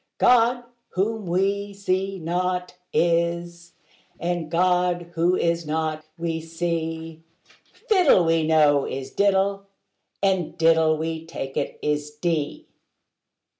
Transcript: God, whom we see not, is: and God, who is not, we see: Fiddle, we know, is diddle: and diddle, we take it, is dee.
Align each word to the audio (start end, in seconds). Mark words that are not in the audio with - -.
God, 0.17 0.63
whom 0.93 1.27
we 1.27 1.73
see 1.75 2.17
not, 2.17 2.73
is: 2.91 3.73
and 4.19 4.49
God, 4.49 5.11
who 5.13 5.35
is 5.35 5.67
not, 5.67 6.05
we 6.17 6.41
see: 6.41 7.21
Fiddle, 7.87 8.25
we 8.25 8.41
know, 8.41 8.87
is 8.87 9.11
diddle: 9.11 9.67
and 10.23 10.57
diddle, 10.57 10.97
we 10.97 11.23
take 11.27 11.55
it, 11.55 11.77
is 11.83 12.09
dee. 12.09 12.65